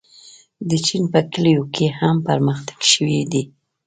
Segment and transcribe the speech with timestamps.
[0.69, 3.43] د چین په کلیو کې هم پرمختګ شوی دی.